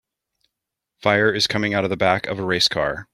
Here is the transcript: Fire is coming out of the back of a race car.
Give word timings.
Fire 1.03 1.31
is 1.31 1.45
coming 1.45 1.75
out 1.75 1.83
of 1.83 1.91
the 1.91 1.95
back 1.95 2.25
of 2.25 2.39
a 2.39 2.43
race 2.43 2.67
car. 2.67 3.07